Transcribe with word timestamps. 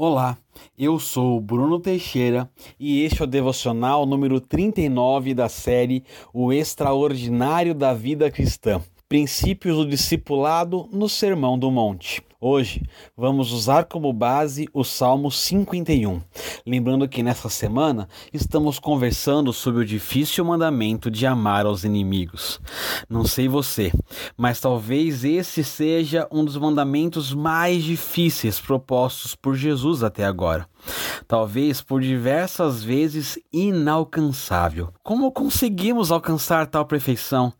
Olá, 0.00 0.38
eu 0.78 1.00
sou 1.00 1.40
Bruno 1.40 1.80
Teixeira 1.80 2.48
e 2.78 3.02
este 3.02 3.20
é 3.20 3.24
o 3.24 3.26
devocional 3.26 4.06
número 4.06 4.40
39 4.40 5.34
da 5.34 5.48
série 5.48 6.04
O 6.32 6.52
Extraordinário 6.52 7.74
da 7.74 7.92
Vida 7.92 8.30
Cristã. 8.30 8.80
Princípios 9.08 9.74
do 9.74 9.86
Discipulado 9.86 10.86
no 10.92 11.08
Sermão 11.08 11.58
do 11.58 11.70
Monte. 11.70 12.22
Hoje 12.38 12.82
vamos 13.16 13.52
usar 13.52 13.86
como 13.86 14.12
base 14.12 14.68
o 14.70 14.84
Salmo 14.84 15.30
51. 15.30 16.20
Lembrando 16.66 17.08
que 17.08 17.22
nessa 17.22 17.48
semana 17.48 18.06
estamos 18.34 18.78
conversando 18.78 19.50
sobre 19.50 19.80
o 19.80 19.86
difícil 19.86 20.44
mandamento 20.44 21.10
de 21.10 21.24
amar 21.24 21.64
aos 21.64 21.84
inimigos. 21.84 22.60
Não 23.08 23.24
sei 23.24 23.48
você, 23.48 23.90
mas 24.36 24.60
talvez 24.60 25.24
esse 25.24 25.64
seja 25.64 26.28
um 26.30 26.44
dos 26.44 26.58
mandamentos 26.58 27.32
mais 27.32 27.82
difíceis 27.82 28.60
propostos 28.60 29.34
por 29.34 29.54
Jesus 29.56 30.02
até 30.02 30.26
agora. 30.26 30.68
Talvez 31.26 31.80
por 31.80 32.02
diversas 32.02 32.84
vezes 32.84 33.38
inalcançável. 33.50 34.92
Como 35.02 35.32
conseguimos 35.32 36.12
alcançar 36.12 36.66
tal 36.66 36.84
perfeição? 36.84 37.54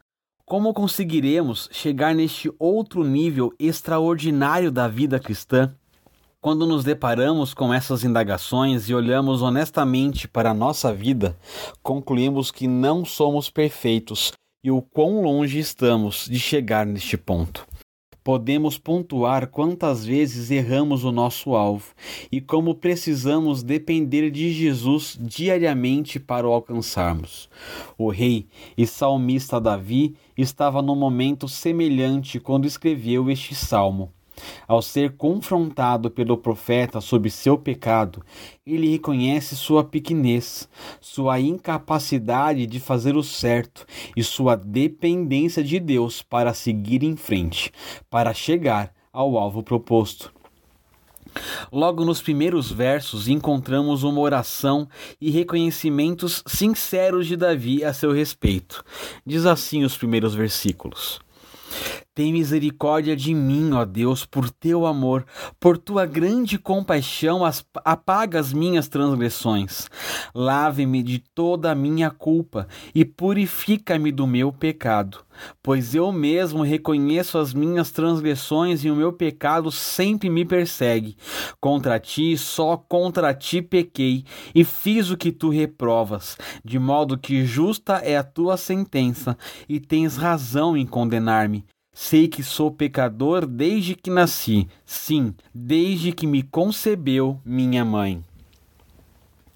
Como 0.49 0.73
conseguiremos 0.73 1.69
chegar 1.71 2.15
neste 2.15 2.51
outro 2.59 3.05
nível 3.05 3.53
extraordinário 3.59 4.73
da 4.73 4.89
vida 4.89 5.21
cristã? 5.21 5.75
Quando 6.41 6.67
nos 6.67 6.83
deparamos 6.83 7.53
com 7.53 7.75
essas 7.75 8.03
indagações 8.03 8.89
e 8.89 8.95
olhamos 8.95 9.43
honestamente 9.43 10.27
para 10.27 10.53
a 10.53 10.55
nossa 10.55 10.91
vida, 10.91 11.37
concluímos 11.83 12.51
que 12.51 12.67
não 12.67 13.05
somos 13.05 13.51
perfeitos 13.51 14.33
e 14.65 14.71
o 14.71 14.81
quão 14.81 15.21
longe 15.21 15.59
estamos 15.59 16.25
de 16.25 16.39
chegar 16.39 16.87
neste 16.87 17.19
ponto 17.19 17.67
podemos 18.29 18.77
pontuar 18.77 19.47
quantas 19.47 20.05
vezes 20.05 20.51
erramos 20.51 21.03
o 21.03 21.11
nosso 21.11 21.55
alvo 21.55 21.95
e 22.31 22.43
como 22.43 22.75
precisamos 22.75 23.63
depender 23.63 24.31
de 24.31 24.53
Jesus 24.53 25.17
diariamente 25.19 26.21
para 26.21 26.47
o 26.47 26.53
alcançarmos. 26.53 27.49
O 27.97 28.11
rei 28.11 28.47
e 28.77 28.87
salmista 28.87 29.59
Davi 29.59 30.15
estava 30.37 30.83
num 30.83 30.95
momento 30.95 31.49
semelhante 31.49 32.39
quando 32.39 32.67
escreveu 32.67 33.31
este 33.31 33.55
salmo. 33.55 34.13
Ao 34.67 34.83
ser 34.83 35.17
confrontado 35.17 36.11
pelo 36.11 36.37
profeta 36.37 37.01
sobre 37.01 37.31
seu 37.31 37.57
pecado, 37.57 38.23
ele 38.67 38.91
reconhece 38.91 39.57
sua 39.57 39.85
pequenez, 39.85 40.69
sua 41.01 41.41
incapacidade 41.41 42.67
de 42.67 42.79
fazer 42.79 43.17
o 43.17 43.23
certo 43.23 43.87
e 44.17 44.23
sua 44.23 44.57
dependência 44.57 45.63
de 45.63 45.81
Deus 45.81 46.23
para 46.23 46.55
seguir 46.55 47.03
em 47.03 47.17
frente, 47.17 47.73
para 48.11 48.35
chegar 48.35 48.93
ao 49.13 49.39
alvo 49.39 49.63
proposto. 49.63 50.33
Logo 51.71 52.05
nos 52.05 52.23
primeiros 52.23 52.71
versos 52.71 53.29
encontramos 53.29 54.03
uma 54.03 54.21
oração 54.21 54.89
e 55.21 55.31
reconhecimentos 55.31 56.43
sinceros 56.47 57.27
de 57.27 57.37
Davi 57.37 57.85
a 57.85 57.93
seu 57.93 58.13
respeito. 58.13 58.85
Diz 59.25 59.45
assim 59.45 59.85
os 59.85 59.97
primeiros 59.97 60.35
versículos: 60.35 61.21
tem 62.19 62.33
misericórdia 62.33 63.15
de 63.15 63.33
mim, 63.33 63.71
ó 63.75 63.85
Deus, 63.85 64.27
por 64.27 64.51
teu 64.51 64.87
amor, 64.87 65.25
por 65.61 65.79
tua 65.79 66.05
grande 66.05 66.59
compaixão, 66.59 67.43
apaga 67.85 68.41
as 68.41 68.53
minhas 68.53 68.89
transgressões. 68.89 69.89
Lave-me 70.35 71.01
de 71.01 71.21
toda 71.21 71.71
a 71.71 71.77
minha 71.77 72.11
culpa 72.11 72.67
e 72.93 73.05
purifica-me 73.05 74.11
do 74.11 74.27
meu 74.27 74.51
pecado. 74.51 75.21
Pois 75.63 75.95
eu 75.95 76.11
mesmo 76.11 76.65
reconheço 76.65 77.39
as 77.39 77.55
minhas 77.55 77.93
transgressões 77.93 78.85
e 78.85 78.91
o 78.91 78.97
meu 78.97 79.13
pecado 79.13 79.71
sempre 79.71 80.29
me 80.29 80.45
persegue. 80.45 81.17
Contra 81.61 82.01
ti, 82.01 82.37
só 82.37 82.77
contra 82.77 83.33
ti 83.33 83.63
pequei 83.63 84.25
e 84.53 84.65
fiz 84.65 85.09
o 85.13 85.17
que 85.17 85.31
tu 85.31 85.51
reprovas, 85.51 86.37
de 86.65 86.81
modo 86.81 87.17
que 87.17 87.47
justa 87.47 87.99
é 87.99 88.17
a 88.17 88.25
tua 88.25 88.57
sentença 88.57 89.39
e 89.69 89.79
tens 89.79 90.17
razão 90.17 90.77
em 90.77 90.85
condenar-me. 90.85 91.65
Sei 92.01 92.29
que 92.29 92.45
sou 92.45 92.71
pecador 92.71 93.45
desde 93.45 93.97
que 93.97 94.09
nasci, 94.09 94.69
sim, 94.87 95.35
desde 95.53 96.13
que 96.13 96.29
me 96.29 96.45
concebeu 96.45 97.41
minha 97.45 97.85
mãe. 97.85 98.23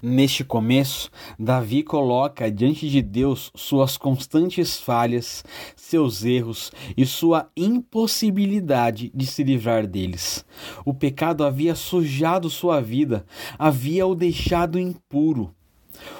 Neste 0.01 0.43
começo, 0.43 1.09
Davi 1.39 1.83
coloca 1.83 2.51
diante 2.51 2.89
de 2.89 3.01
Deus 3.01 3.49
suas 3.55 3.95
constantes 3.95 4.77
falhas, 4.77 5.41
seus 5.73 6.25
erros 6.25 6.69
e 6.97 7.05
sua 7.05 7.49
impossibilidade 7.55 9.09
de 9.15 9.25
se 9.25 9.41
livrar 9.41 9.87
deles. 9.87 10.45
O 10.83 10.93
pecado 10.93 11.45
havia 11.45 11.73
sujado 11.75 12.49
sua 12.49 12.81
vida, 12.81 13.25
havia 13.57 14.05
o 14.05 14.13
deixado 14.13 14.77
impuro. 14.77 15.55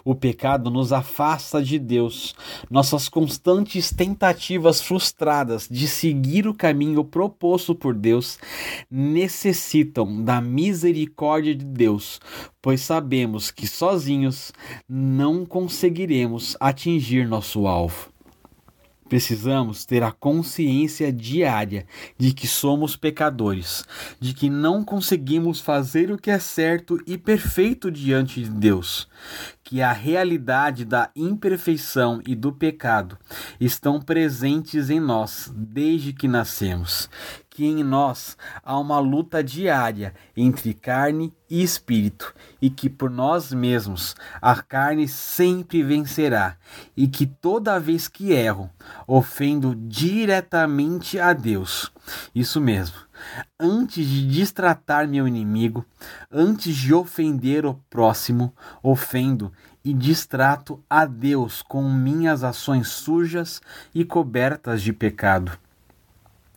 O 0.06 0.14
pecado 0.14 0.70
nos 0.70 0.94
afasta 0.94 1.62
de 1.62 1.80
Deus. 1.80 2.36
Nossas 2.70 3.10
constantes 3.10 3.92
tentativas 3.92 4.82
frustradas 4.82 5.68
de 5.70 5.88
seguir 5.88 6.48
o 6.48 6.54
caminho 6.54 7.04
proposto 7.04 7.74
por 7.74 7.94
Deus 7.94 8.38
necessitam 8.90 10.24
da 10.24 10.40
misericórdia 10.40 11.56
de 11.56 11.66
Deus, 11.66 12.20
pois 12.62 12.82
sabemos 12.82 13.52
que 13.52 13.68
sozinhos 13.68 14.52
não 14.88 15.46
conseguiremos 15.46 16.56
atingir 16.60 17.28
nosso 17.28 17.68
alvo. 17.68 18.13
Precisamos 19.08 19.86
ter 19.86 20.02
a 20.04 20.12
consciência 20.12 21.12
diária 21.12 21.86
de 22.18 22.34
que 22.34 22.48
somos 22.48 22.96
pecadores, 22.96 23.86
de 24.20 24.34
que 24.34 24.50
não 24.50 24.84
conseguimos 24.84 25.60
fazer 25.60 26.12
o 26.12 26.18
que 26.18 26.32
é 26.32 26.40
certo 26.40 27.00
e 27.06 27.18
perfeito 27.18 27.92
diante 27.92 28.42
de 28.44 28.50
Deus, 28.50 29.08
que 29.64 29.82
a 29.82 29.92
realidade 29.92 30.86
da 30.86 31.10
imperfeição 31.16 32.22
e 32.26 32.36
do 32.36 32.52
pecado 32.52 33.18
estão 33.60 34.02
presentes 34.02 34.90
em 34.90 35.00
nós 35.00 35.52
desde 35.56 36.14
que 36.14 36.28
nascemos, 36.28 37.10
que 37.54 37.68
em 37.68 37.84
nós 37.84 38.36
há 38.64 38.80
uma 38.80 38.98
luta 38.98 39.44
diária 39.44 40.16
entre 40.36 40.74
carne 40.74 41.32
e 41.48 41.62
espírito, 41.62 42.34
e 42.60 42.68
que 42.68 42.90
por 42.90 43.12
nós 43.12 43.54
mesmos 43.54 44.16
a 44.42 44.60
carne 44.60 45.08
sempre 45.08 45.84
vencerá, 45.84 46.58
e 46.98 47.08
que 47.08 47.28
toda 47.28 47.80
vez 47.80 48.08
que 48.08 48.32
erro, 48.32 48.72
ofendo 49.06 49.76
diretamente 49.76 51.20
a 51.20 51.32
Deus. 51.32 51.92
Isso 52.34 52.60
mesmo. 52.60 52.98
Antes 53.60 54.08
de 54.08 54.28
distratar 54.28 55.08
meu 55.08 55.28
inimigo, 55.28 55.86
antes 56.32 56.76
de 56.76 56.92
ofender 56.92 57.68
o 57.68 57.76
próximo, 57.88 58.52
ofendo 58.82 59.54
e 59.86 59.94
distrato 59.94 60.84
a 60.90 61.06
Deus 61.06 61.62
com 61.62 61.88
minhas 61.88 62.44
ações 62.44 62.88
sujas 62.88 63.62
e 63.94 64.04
cobertas 64.04 64.82
de 64.82 64.92
pecado 64.92 65.52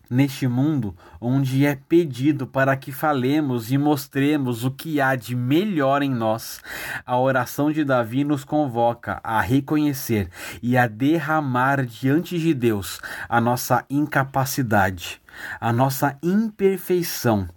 neste 0.08 0.46
mundo 0.46 0.96
onde 1.20 1.66
é 1.66 1.74
pedido 1.74 2.46
para 2.46 2.76
que 2.76 2.92
falemos 2.92 3.70
e 3.70 3.78
mostremos 3.78 4.64
o 4.64 4.70
que 4.70 5.00
há 5.00 5.14
de 5.16 5.34
melhor 5.34 6.02
em 6.02 6.10
nós, 6.10 6.60
a 7.04 7.18
oração 7.18 7.70
de 7.70 7.84
Davi 7.84 8.24
nos 8.24 8.44
convoca 8.44 9.20
a 9.22 9.40
reconhecer 9.40 10.30
e 10.62 10.76
a 10.76 10.86
derramar 10.86 11.84
diante 11.84 12.38
de 12.38 12.54
Deus 12.54 13.00
a 13.28 13.40
nossa 13.40 13.84
incapacidade, 13.90 15.20
a 15.60 15.72
nossa 15.72 16.18
imperfeição 16.22 17.48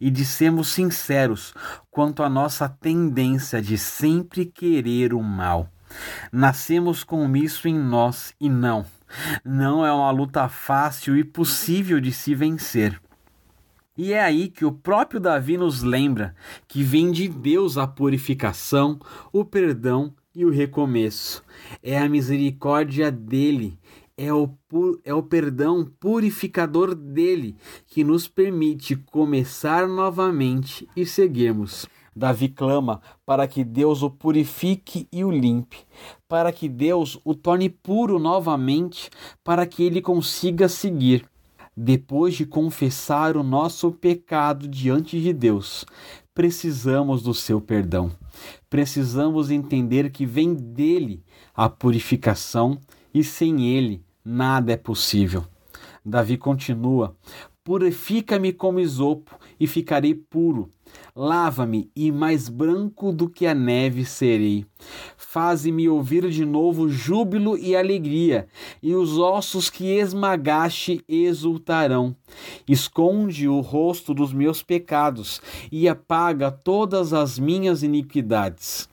e 0.00 0.10
de 0.10 0.24
sermos 0.24 0.68
sinceros 0.68 1.54
quanto 1.90 2.22
à 2.22 2.28
nossa 2.28 2.68
tendência 2.68 3.62
de 3.62 3.78
sempre 3.78 4.44
querer 4.44 5.14
o 5.14 5.22
mal. 5.22 5.68
Nascemos 6.32 7.04
com 7.04 7.34
isso 7.36 7.68
em 7.68 7.78
nós 7.78 8.34
e 8.40 8.48
não 8.48 8.84
não 9.44 9.84
é 9.84 9.92
uma 9.92 10.10
luta 10.10 10.48
fácil 10.48 11.16
e 11.16 11.24
possível 11.24 12.00
de 12.00 12.12
se 12.12 12.34
vencer. 12.34 13.00
E 13.96 14.12
é 14.12 14.22
aí 14.22 14.48
que 14.48 14.64
o 14.64 14.70
próprio 14.70 15.18
Davi 15.18 15.56
nos 15.56 15.82
lembra 15.82 16.34
que 16.68 16.84
vem 16.84 17.10
de 17.10 17.28
Deus 17.28 17.76
a 17.76 17.84
purificação, 17.84 19.00
o 19.32 19.44
perdão 19.44 20.14
e 20.32 20.44
o 20.44 20.50
recomeço. 20.50 21.42
É 21.82 21.98
a 21.98 22.08
misericórdia 22.08 23.10
dele, 23.10 23.76
é 24.16 24.32
o, 24.32 24.54
é 25.04 25.12
o 25.12 25.22
perdão 25.22 25.84
purificador 25.98 26.94
dele 26.94 27.56
que 27.88 28.04
nos 28.04 28.28
permite 28.28 28.94
começar 28.94 29.88
novamente 29.88 30.88
e 30.94 31.04
seguirmos. 31.04 31.86
Davi 32.18 32.48
clama 32.48 33.00
para 33.24 33.46
que 33.46 33.62
Deus 33.62 34.02
o 34.02 34.10
purifique 34.10 35.06
e 35.12 35.24
o 35.24 35.30
limpe, 35.30 35.78
para 36.26 36.50
que 36.50 36.68
Deus 36.68 37.16
o 37.24 37.32
torne 37.32 37.68
puro 37.68 38.18
novamente, 38.18 39.08
para 39.44 39.64
que 39.64 39.84
ele 39.84 40.02
consiga 40.02 40.68
seguir. 40.68 41.24
Depois 41.76 42.34
de 42.34 42.44
confessar 42.44 43.36
o 43.36 43.44
nosso 43.44 43.92
pecado 43.92 44.66
diante 44.66 45.20
de 45.22 45.32
Deus, 45.32 45.86
precisamos 46.34 47.22
do 47.22 47.32
seu 47.32 47.60
perdão. 47.60 48.10
Precisamos 48.68 49.48
entender 49.48 50.10
que 50.10 50.26
vem 50.26 50.54
dele 50.54 51.22
a 51.54 51.68
purificação 51.68 52.80
e 53.14 53.22
sem 53.22 53.68
ele 53.68 54.02
nada 54.24 54.72
é 54.72 54.76
possível. 54.76 55.44
Davi 56.04 56.36
continua: 56.36 57.16
Purifica-me 57.62 58.52
como 58.52 58.80
isopo 58.80 59.38
e 59.60 59.66
ficarei 59.66 60.14
puro. 60.14 60.70
Lava-me 61.14 61.90
e 61.96 62.12
mais 62.12 62.48
branco 62.48 63.12
do 63.12 63.28
que 63.28 63.46
a 63.46 63.54
neve 63.54 64.04
serei. 64.04 64.64
Faze-me 65.16 65.88
ouvir 65.88 66.28
de 66.30 66.44
novo 66.44 66.88
júbilo 66.88 67.58
e 67.58 67.74
alegria, 67.74 68.46
e 68.82 68.94
os 68.94 69.18
ossos 69.18 69.68
que 69.68 69.98
esmagaste 69.98 71.04
exultarão. 71.08 72.14
Esconde 72.68 73.48
o 73.48 73.60
rosto 73.60 74.14
dos 74.14 74.32
meus 74.32 74.62
pecados 74.62 75.42
e 75.72 75.88
apaga 75.88 76.50
todas 76.50 77.12
as 77.12 77.38
minhas 77.38 77.82
iniquidades. 77.82 78.88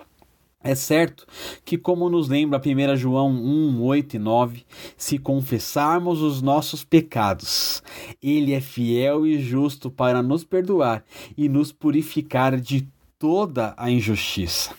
É 0.65 0.73
certo 0.73 1.27
que, 1.63 1.77
como 1.77 2.09
nos 2.09 2.27
lembra 2.27 2.59
1 2.59 2.95
João 2.97 3.29
1, 3.29 3.83
8 3.83 4.15
e 4.15 4.19
9, 4.19 4.65
se 4.97 5.19
confessarmos 5.19 6.23
os 6.23 6.41
nossos 6.41 6.83
pecados, 6.83 7.83
Ele 8.19 8.51
é 8.51 8.59
fiel 8.59 9.27
e 9.27 9.39
justo 9.39 9.91
para 9.91 10.23
nos 10.23 10.43
perdoar 10.43 11.05
e 11.37 11.47
nos 11.47 11.71
purificar 11.71 12.59
de 12.59 12.87
toda 13.19 13.75
a 13.77 13.91
injustiça. 13.91 14.73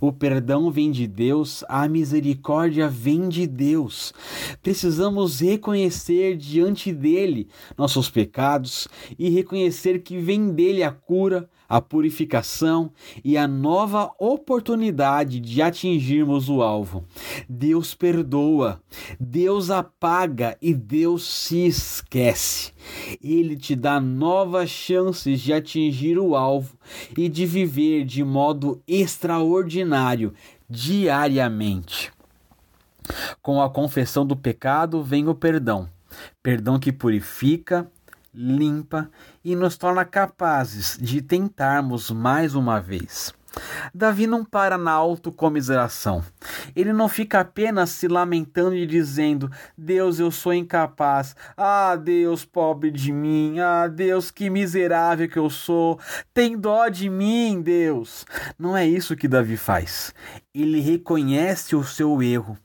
O 0.00 0.12
perdão 0.12 0.70
vem 0.70 0.90
de 0.90 1.08
Deus, 1.08 1.64
a 1.68 1.88
misericórdia 1.88 2.88
vem 2.88 3.28
de 3.28 3.46
Deus. 3.46 4.12
Precisamos 4.62 5.40
reconhecer 5.40 6.36
diante 6.36 6.92
dele 6.92 7.48
nossos 7.76 8.08
pecados 8.08 8.86
e 9.18 9.28
reconhecer 9.28 10.00
que 10.00 10.18
vem 10.18 10.50
dele 10.50 10.82
a 10.82 10.92
cura, 10.92 11.48
a 11.72 11.80
purificação 11.80 12.92
e 13.24 13.34
a 13.38 13.48
nova 13.48 14.10
oportunidade 14.18 15.40
de 15.40 15.62
atingirmos 15.62 16.50
o 16.50 16.60
alvo. 16.60 17.02
Deus 17.48 17.94
perdoa, 17.94 18.78
Deus 19.18 19.70
apaga 19.70 20.54
e 20.60 20.74
Deus 20.74 21.26
se 21.26 21.66
esquece. 21.66 22.74
Ele 23.24 23.56
te 23.56 23.74
dá 23.74 23.98
novas 23.98 24.68
chances 24.68 25.40
de 25.40 25.50
atingir 25.50 26.18
o 26.18 26.36
alvo 26.36 26.76
e 27.16 27.26
de 27.26 27.46
viver 27.46 28.04
de 28.04 28.22
modo 28.22 28.82
extraordinário 28.86 30.34
diariamente. 30.68 32.12
Com 33.40 33.62
a 33.62 33.70
confissão 33.70 34.26
do 34.26 34.36
pecado 34.36 35.02
vem 35.02 35.26
o 35.26 35.34
perdão, 35.34 35.88
perdão 36.42 36.78
que 36.78 36.92
purifica, 36.92 37.90
limpa 38.34 39.10
e 39.44 39.54
nos 39.54 39.76
torna 39.76 40.04
capazes 40.04 40.96
de 41.00 41.20
tentarmos 41.20 42.10
mais 42.10 42.54
uma 42.54 42.80
vez. 42.80 43.34
Davi 43.94 44.26
não 44.26 44.44
para 44.44 44.78
na 44.78 44.92
autocomiseração. 44.92 46.24
Ele 46.74 46.92
não 46.92 47.08
fica 47.08 47.40
apenas 47.40 47.90
se 47.90 48.08
lamentando 48.08 48.74
e 48.74 48.86
dizendo: 48.86 49.50
Deus, 49.76 50.18
eu 50.18 50.30
sou 50.30 50.54
incapaz. 50.54 51.36
Ah, 51.56 51.94
Deus, 51.96 52.44
pobre 52.44 52.90
de 52.90 53.12
mim. 53.12 53.58
Ah, 53.60 53.88
Deus, 53.88 54.30
que 54.30 54.48
miserável 54.48 55.28
que 55.28 55.38
eu 55.38 55.50
sou. 55.50 55.98
Tem 56.32 56.56
dó 56.56 56.88
de 56.88 57.10
mim, 57.10 57.60
Deus. 57.60 58.24
Não 58.58 58.76
é 58.76 58.86
isso 58.86 59.16
que 59.16 59.28
Davi 59.28 59.56
faz. 59.56 60.14
Ele 60.54 60.80
reconhece 60.80 61.76
o 61.76 61.84
seu 61.84 62.22
erro 62.22 62.58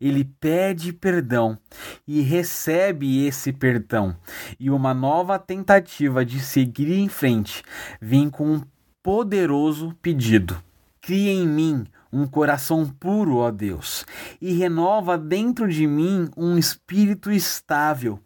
ele 0.00 0.24
pede 0.24 0.92
perdão 0.92 1.58
e 2.06 2.20
recebe 2.20 3.26
esse 3.26 3.52
perdão, 3.52 4.16
e 4.58 4.70
uma 4.70 4.94
nova 4.94 5.38
tentativa 5.38 6.24
de 6.24 6.40
seguir 6.40 6.92
em 6.92 7.08
frente 7.08 7.62
vem 8.00 8.28
com 8.28 8.54
um 8.54 8.62
poderoso 9.02 9.94
pedido: 10.00 10.62
Cria 11.00 11.32
em 11.32 11.46
mim 11.46 11.84
um 12.12 12.26
coração 12.26 12.86
puro, 12.86 13.36
ó 13.36 13.50
Deus, 13.50 14.04
e 14.40 14.52
renova 14.52 15.16
dentro 15.16 15.68
de 15.68 15.86
mim 15.86 16.28
um 16.36 16.58
espírito 16.58 17.30
estável. 17.30 18.20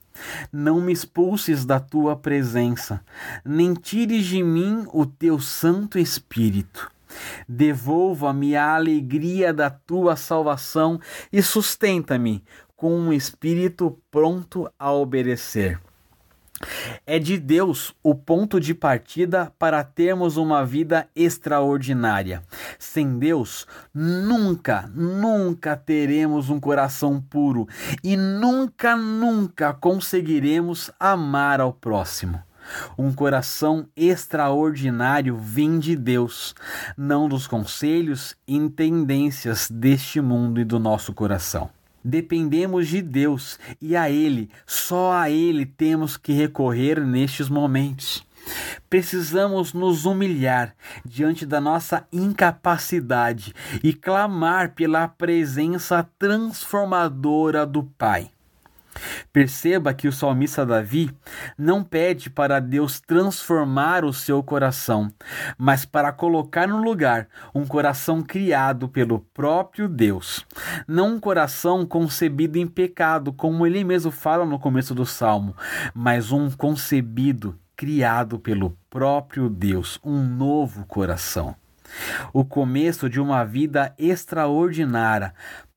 Não 0.53 0.81
me 0.81 0.93
expulses 0.93 1.65
da 1.65 1.79
tua 1.79 2.17
presença, 2.17 3.03
nem 3.45 3.75
tires 3.75 4.25
de 4.25 4.43
mim 4.43 4.87
o 4.93 5.05
teu 5.05 5.39
Santo 5.39 5.99
Espírito. 5.99 6.91
Devolva-me 7.49 8.57
a 8.57 8.75
alegria 8.75 9.53
da 9.53 9.71
tua 9.71 10.17
salvação 10.17 11.01
e 11.33 11.43
sustenta-me 11.43 12.45
com 12.77 12.95
um 12.95 13.13
espírito 13.13 13.99
pronto 14.11 14.71
a 14.79 14.93
obedecer. 14.93 15.81
É 17.05 17.19
de 17.19 17.39
Deus 17.39 17.95
o 18.03 18.15
ponto 18.15 18.59
de 18.59 18.73
partida 18.75 19.53
para 19.59 19.85
termos 19.85 20.37
uma 20.37 20.65
vida 20.65 21.07
extraordinária. 21.15 22.43
Sem 22.79 23.19
Deus, 23.19 23.67
nunca, 23.93 24.91
nunca 24.95 25.77
teremos 25.77 26.49
um 26.49 26.59
coração 26.59 27.21
puro 27.21 27.69
e 28.03 28.17
nunca, 28.17 28.97
nunca 28.97 29.75
conseguiremos 29.75 30.91
amar 30.99 31.61
ao 31.61 31.73
próximo. 31.73 32.46
Um 32.97 33.13
coração 33.13 33.89
extraordinário 33.97 35.37
vem 35.37 35.79
de 35.79 35.97
Deus, 35.97 36.55
não 36.97 37.29
dos 37.29 37.47
conselhos 37.47 38.37
e 38.47 38.69
tendências 38.71 39.71
deste 39.71 40.21
mundo 40.21 40.61
e 40.61 40.65
do 40.65 40.79
nosso 40.79 41.13
coração. 41.13 41.71
Dependemos 42.05 42.87
de 42.87 43.03
Deus 43.03 43.59
e 43.81 43.97
a 43.97 44.09
Ele, 44.09 44.49
só 44.65 45.13
a 45.13 45.29
Ele 45.29 45.67
temos 45.67 46.17
que 46.17 46.33
recorrer 46.33 47.01
nestes 47.05 47.49
momentos. 47.49 48.25
Precisamos 48.89 49.73
nos 49.73 50.05
humilhar 50.05 50.73
diante 51.05 51.45
da 51.45 51.61
nossa 51.61 52.07
incapacidade 52.13 53.53
e 53.83 53.93
clamar 53.93 54.73
pela 54.75 55.09
presença 55.09 56.09
transformadora 56.17 57.67
do 57.67 57.83
Pai. 57.83 58.31
Perceba 59.33 59.93
que 59.95 60.09
o 60.09 60.13
salmista 60.13 60.65
Davi 60.65 61.11
não 61.57 61.83
pede 61.83 62.31
para 62.31 62.61
Deus 62.61 63.01
transformar 63.01 64.05
o 64.05 64.13
seu 64.13 64.43
coração, 64.43 65.11
mas 65.59 65.85
para 65.85 66.13
colocar 66.13 66.67
no 66.67 66.83
lugar 66.83 67.29
um 67.55 67.67
coração 67.67 68.23
criado 68.23 68.89
pelo 68.89 69.21
próprio 69.35 69.89
Deus. 69.89 70.45
Não 70.87 71.15
um 71.15 71.21
coração 71.21 71.87
concebido 71.87 72.59
em 72.59 72.67
pecado, 72.67 73.33
como 73.33 73.67
ele 73.67 73.85
mesmo 73.85 74.11
fala 74.11 74.45
no 74.45 74.59
começo 74.59 74.95
do 74.95 75.07
salmo, 75.07 75.55
mas 75.95 76.33
um 76.33 76.51
concebido, 76.51 77.59
criado 77.77 78.39
pelo 78.39 78.77
próprio 78.89 79.51
Deus, 79.51 80.01
um 80.03 80.23
novo 80.23 80.87
coração 80.87 81.55
o 82.33 82.45
começo 82.45 83.09
de 83.09 83.21
uma 83.21 83.45
vida 83.45 83.95
extraordinária, 83.99 85.35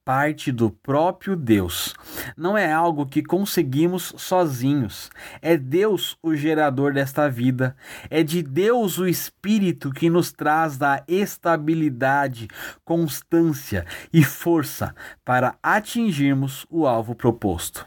parte 0.09 0.51
do 0.51 0.71
próprio 0.71 1.35
Deus. 1.35 1.93
Não 2.35 2.57
é 2.57 2.73
algo 2.73 3.05
que 3.05 3.21
conseguimos 3.21 4.11
sozinhos. 4.17 5.11
É 5.39 5.55
Deus 5.55 6.17
o 6.23 6.35
gerador 6.35 6.95
desta 6.95 7.29
vida. 7.29 7.77
É 8.09 8.23
de 8.23 8.41
Deus 8.41 8.97
o 8.97 9.07
Espírito 9.07 9.91
que 9.91 10.09
nos 10.09 10.31
traz 10.31 10.79
da 10.79 11.03
estabilidade, 11.07 12.47
constância 12.83 13.85
e 14.11 14.23
força 14.23 14.95
para 15.23 15.53
atingirmos 15.61 16.65
o 16.71 16.87
alvo 16.87 17.13
proposto. 17.13 17.85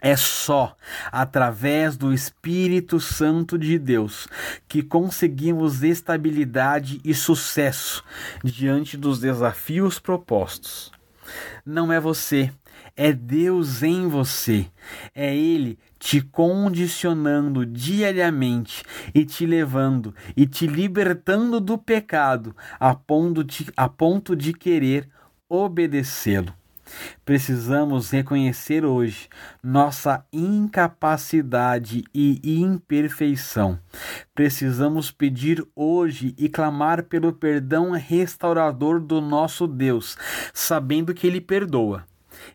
É 0.00 0.16
só 0.16 0.74
através 1.12 1.94
do 1.98 2.10
Espírito 2.10 2.98
Santo 2.98 3.58
de 3.58 3.78
Deus 3.78 4.26
que 4.66 4.82
conseguimos 4.82 5.82
estabilidade 5.82 7.02
e 7.04 7.12
sucesso 7.12 8.02
diante 8.42 8.96
dos 8.96 9.20
desafios 9.20 9.98
propostos. 9.98 10.93
Não 11.64 11.92
é 11.92 12.00
você, 12.00 12.50
é 12.96 13.12
Deus 13.12 13.82
em 13.82 14.08
você. 14.08 14.66
É 15.14 15.34
Ele 15.34 15.78
te 15.98 16.20
condicionando 16.20 17.64
diariamente 17.64 18.82
e 19.14 19.24
te 19.24 19.46
levando 19.46 20.14
e 20.36 20.46
te 20.46 20.66
libertando 20.66 21.60
do 21.60 21.78
pecado 21.78 22.54
a 22.78 22.94
ponto 22.94 23.42
de, 23.42 23.66
a 23.76 23.88
ponto 23.88 24.36
de 24.36 24.52
querer 24.52 25.08
obedecê-lo. 25.48 26.54
Precisamos 27.24 28.10
reconhecer 28.10 28.84
hoje 28.84 29.28
nossa 29.62 30.24
incapacidade 30.32 32.04
e 32.14 32.40
imperfeição. 32.60 33.78
Precisamos 34.34 35.10
pedir 35.10 35.66
hoje 35.74 36.34
e 36.36 36.48
clamar 36.48 37.04
pelo 37.04 37.32
perdão 37.32 37.92
restaurador 37.92 39.00
do 39.00 39.20
nosso 39.20 39.66
Deus, 39.66 40.16
sabendo 40.52 41.14
que 41.14 41.26
Ele 41.26 41.40
perdoa. 41.40 42.04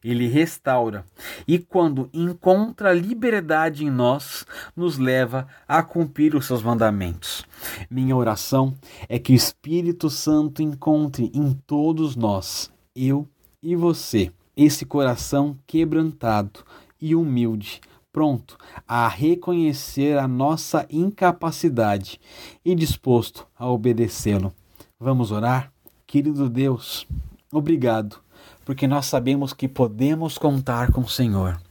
Ele 0.03 0.27
restaura 0.27 1.03
e, 1.47 1.57
quando 1.57 2.09
encontra 2.13 2.93
liberdade 2.93 3.85
em 3.85 3.89
nós, 3.89 4.45
nos 4.75 4.97
leva 4.97 5.47
a 5.67 5.81
cumprir 5.81 6.35
os 6.35 6.45
seus 6.45 6.61
mandamentos. 6.61 7.45
Minha 7.89 8.15
oração 8.15 8.75
é 9.07 9.17
que 9.17 9.33
o 9.33 9.35
Espírito 9.35 10.09
Santo 10.09 10.61
encontre 10.61 11.31
em 11.33 11.53
todos 11.65 12.15
nós, 12.15 12.71
eu 12.95 13.27
e 13.61 13.75
você, 13.75 14.31
esse 14.55 14.85
coração 14.85 15.57
quebrantado 15.67 16.61
e 16.99 17.15
humilde, 17.15 17.81
pronto 18.11 18.57
a 18.87 19.07
reconhecer 19.07 20.17
a 20.17 20.27
nossa 20.27 20.85
incapacidade 20.89 22.19
e 22.63 22.73
disposto 22.75 23.47
a 23.57 23.67
obedecê-lo. 23.67 24.53
Vamos 24.99 25.31
orar? 25.31 25.71
Querido 26.07 26.49
Deus, 26.49 27.07
obrigado, 27.51 28.19
porque 28.65 28.87
nós 28.87 29.05
sabemos 29.05 29.53
que 29.53 29.67
podemos 29.67 30.37
contar 30.37 30.91
com 30.91 31.01
o 31.01 31.09
Senhor. 31.09 31.61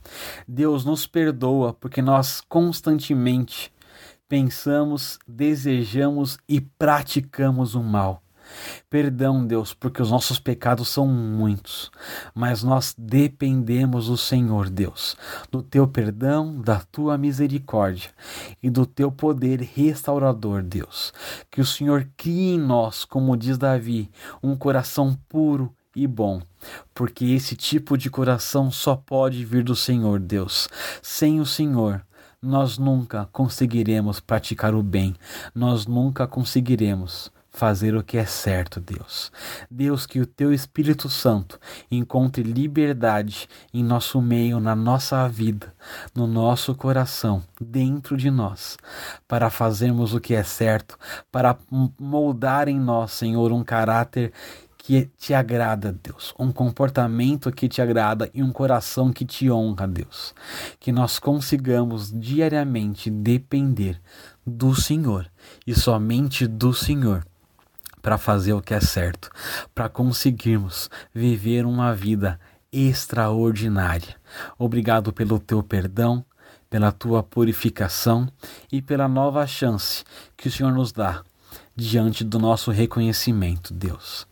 Deus 0.46 0.84
nos 0.84 1.06
perdoa 1.06 1.74
porque 1.74 2.00
nós 2.00 2.40
constantemente 2.40 3.72
pensamos, 4.28 5.18
desejamos 5.26 6.38
e 6.48 6.60
praticamos 6.60 7.74
o 7.74 7.82
mal. 7.82 8.22
Perdão, 8.90 9.46
Deus, 9.46 9.74
porque 9.74 10.00
os 10.00 10.10
nossos 10.10 10.38
pecados 10.38 10.88
são 10.88 11.06
muitos, 11.06 11.90
mas 12.34 12.62
nós 12.62 12.94
dependemos 12.96 14.06
do 14.06 14.16
Senhor, 14.16 14.68
Deus, 14.68 15.16
do 15.50 15.62
teu 15.62 15.86
perdão, 15.86 16.60
da 16.60 16.80
tua 16.80 17.18
misericórdia 17.18 18.10
e 18.62 18.70
do 18.70 18.86
teu 18.86 19.12
poder 19.12 19.60
restaurador, 19.60 20.62
Deus. 20.62 21.12
Que 21.50 21.60
o 21.60 21.66
Senhor 21.66 22.08
crie 22.16 22.54
em 22.54 22.58
nós, 22.58 23.04
como 23.04 23.36
diz 23.36 23.58
Davi, 23.58 24.10
um 24.42 24.56
coração 24.56 25.18
puro 25.28 25.74
e 25.94 26.06
bom, 26.06 26.40
porque 26.94 27.24
esse 27.26 27.56
tipo 27.56 27.98
de 27.98 28.08
coração 28.08 28.70
só 28.70 28.94
pode 28.94 29.44
vir 29.44 29.64
do 29.64 29.74
Senhor, 29.74 30.20
Deus. 30.20 30.68
Sem 31.02 31.40
o 31.40 31.46
Senhor, 31.46 32.04
nós 32.40 32.78
nunca 32.78 33.28
conseguiremos 33.32 34.20
praticar 34.20 34.74
o 34.74 34.82
bem, 34.82 35.14
nós 35.54 35.86
nunca 35.86 36.26
conseguiremos 36.26 37.32
fazer 37.58 37.96
o 37.96 38.04
que 38.04 38.16
é 38.16 38.24
certo, 38.24 38.78
Deus. 38.80 39.32
Deus, 39.68 40.06
que 40.06 40.20
o 40.20 40.26
teu 40.26 40.52
Espírito 40.52 41.08
Santo 41.08 41.58
encontre 41.90 42.44
liberdade 42.44 43.48
em 43.74 43.82
nosso 43.82 44.22
meio, 44.22 44.60
na 44.60 44.76
nossa 44.76 45.28
vida, 45.28 45.74
no 46.14 46.28
nosso 46.28 46.72
coração, 46.76 47.42
dentro 47.60 48.16
de 48.16 48.30
nós, 48.30 48.78
para 49.26 49.50
fazermos 49.50 50.14
o 50.14 50.20
que 50.20 50.34
é 50.34 50.44
certo, 50.44 50.96
para 51.32 51.58
moldar 51.98 52.68
em 52.68 52.78
nós, 52.78 53.10
Senhor, 53.10 53.50
um 53.50 53.64
caráter 53.64 54.32
que 54.78 55.10
te 55.18 55.34
agrada, 55.34 55.92
Deus, 55.92 56.32
um 56.38 56.52
comportamento 56.52 57.50
que 57.50 57.68
te 57.68 57.82
agrada 57.82 58.30
e 58.32 58.40
um 58.40 58.52
coração 58.52 59.12
que 59.12 59.24
te 59.24 59.50
honra, 59.50 59.86
Deus. 59.88 60.32
Que 60.78 60.92
nós 60.92 61.18
consigamos 61.18 62.10
diariamente 62.10 63.10
depender 63.10 64.00
do 64.46 64.74
Senhor 64.74 65.30
e 65.66 65.74
somente 65.74 66.46
do 66.46 66.72
Senhor 66.72 67.26
para 68.08 68.16
fazer 68.16 68.54
o 68.54 68.62
que 68.62 68.72
é 68.72 68.80
certo, 68.80 69.30
para 69.74 69.86
conseguirmos 69.86 70.88
viver 71.14 71.66
uma 71.66 71.94
vida 71.94 72.40
extraordinária. 72.72 74.16
Obrigado 74.58 75.12
pelo 75.12 75.38
teu 75.38 75.62
perdão, 75.62 76.24
pela 76.70 76.90
tua 76.90 77.22
purificação 77.22 78.26
e 78.72 78.80
pela 78.80 79.06
nova 79.08 79.46
chance 79.46 80.04
que 80.38 80.48
o 80.48 80.50
Senhor 80.50 80.72
nos 80.72 80.90
dá 80.90 81.22
diante 81.76 82.24
do 82.24 82.38
nosso 82.38 82.70
reconhecimento, 82.70 83.74
Deus. 83.74 84.26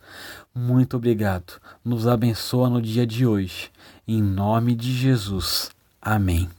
Muito 0.55 0.97
obrigado. 0.97 1.61
Nos 1.85 2.07
abençoa 2.07 2.71
no 2.71 2.81
dia 2.81 3.05
de 3.05 3.27
hoje. 3.27 3.69
Em 4.07 4.23
nome 4.23 4.73
de 4.73 4.91
Jesus. 4.91 5.69
Amém. 6.01 6.49